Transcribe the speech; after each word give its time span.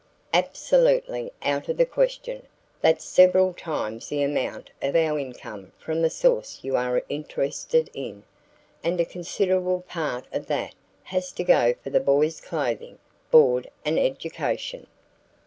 "Absolutely 0.33 1.31
out 1.43 1.69
of 1.69 1.77
the 1.77 1.85
question. 1.85 2.47
That's 2.81 3.05
several 3.05 3.53
times 3.53 4.09
the 4.09 4.23
amount 4.23 4.71
of 4.81 4.95
our 4.95 5.19
income 5.19 5.73
from 5.77 6.01
the 6.01 6.09
source 6.09 6.61
you 6.63 6.75
are 6.75 7.03
interested 7.07 7.91
in. 7.93 8.23
And 8.83 8.99
a 8.99 9.05
considerable 9.05 9.81
part 9.87 10.25
of 10.33 10.47
that 10.47 10.73
has 11.03 11.31
to 11.33 11.43
go 11.43 11.75
for 11.83 11.91
the 11.91 11.99
boy's 11.99 12.41
clothing, 12.41 12.97
board 13.31 13.69
and 13.85 13.99
education." 13.99 14.87